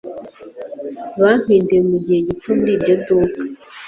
Bampinduye 1.21 1.81
mugihe 1.89 2.19
gito 2.27 2.49
muri 2.57 2.71
iryo 2.77 2.95
duka 3.05 3.41